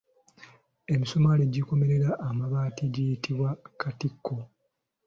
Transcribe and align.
Emisumaali 0.93 1.41
egikomerera 1.47 2.09
amabaati 2.27 2.83
giyitibwa 2.93 3.49
katiko. 3.81 4.35